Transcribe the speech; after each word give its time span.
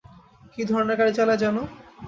কী 0.53 0.61
ধরণের 0.65 0.97
গাড়ি 0.99 1.13
চালায় 1.17 1.41
যেন? 1.43 1.55